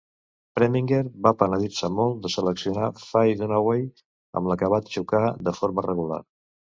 Preminger 0.59 1.01
va 1.25 1.33
penedir-se 1.41 1.89
molt 1.97 2.23
de 2.23 2.31
seleccionar 2.35 2.87
Faye 3.01 3.35
Dunaway, 3.41 3.83
amb 4.41 4.49
la 4.53 4.57
que 4.63 4.71
va 4.75 4.81
xocar 4.97 5.21
de 5.51 5.55
forma 5.59 5.85
regular. 5.89 6.19